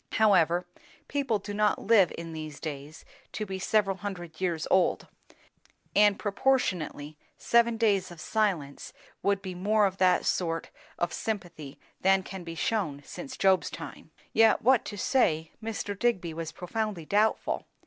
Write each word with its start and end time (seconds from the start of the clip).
However, 0.13 0.65
people 1.07 1.37
do 1.37 1.53
not 1.53 1.77
live 1.77 2.11
in 2.17 2.33
these 2.33 2.59
days 2.59 3.05
to 3.33 3.45
be 3.45 3.59
several 3.59 3.97
hundred 3.97 4.41
years 4.41 4.65
old; 4.71 5.05
and 5.95 6.17
proportionately, 6.17 7.19
seven 7.37 7.77
days 7.77 8.09
of 8.09 8.19
silence 8.19 8.93
would 9.21 9.43
be 9.43 9.53
more 9.53 9.85
of 9.85 9.97
that 9.99 10.25
sort 10.25 10.71
of 10.97 11.13
sympathy 11.13 11.79
than 12.01 12.23
can 12.23 12.43
be 12.43 12.55
shewn 12.55 13.03
since 13.05 13.37
Job's 13.37 13.69
time. 13.69 14.09
Yet 14.33 14.63
what 14.63 14.85
to 14.85 14.97
say, 14.97 15.51
Mr. 15.61 15.93
Digby 15.99 16.33
was 16.33 16.51
profoundly 16.51 17.05
doubtful. 17.05 17.67